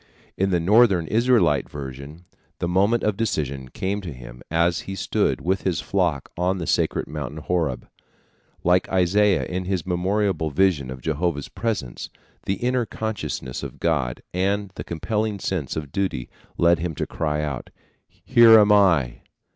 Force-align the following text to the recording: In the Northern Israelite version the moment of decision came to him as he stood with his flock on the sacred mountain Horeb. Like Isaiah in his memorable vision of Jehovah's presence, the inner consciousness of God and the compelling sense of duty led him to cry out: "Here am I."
In 0.35 0.49
the 0.49 0.59
Northern 0.59 1.05
Israelite 1.05 1.69
version 1.69 2.25
the 2.57 2.67
moment 2.67 3.03
of 3.03 3.15
decision 3.15 3.69
came 3.69 4.01
to 4.01 4.11
him 4.11 4.41
as 4.49 4.79
he 4.89 4.95
stood 4.95 5.41
with 5.41 5.61
his 5.61 5.79
flock 5.79 6.31
on 6.35 6.57
the 6.57 6.65
sacred 6.65 7.05
mountain 7.07 7.37
Horeb. 7.37 7.87
Like 8.63 8.89
Isaiah 8.89 9.45
in 9.45 9.65
his 9.65 9.85
memorable 9.85 10.49
vision 10.49 10.89
of 10.89 11.01
Jehovah's 11.03 11.49
presence, 11.49 12.09
the 12.47 12.55
inner 12.55 12.87
consciousness 12.87 13.61
of 13.61 13.79
God 13.79 14.23
and 14.33 14.71
the 14.73 14.83
compelling 14.83 15.37
sense 15.37 15.75
of 15.75 15.91
duty 15.91 16.31
led 16.57 16.79
him 16.79 16.95
to 16.95 17.05
cry 17.05 17.43
out: 17.43 17.69
"Here 18.07 18.57
am 18.59 18.71
I." 18.71 19.21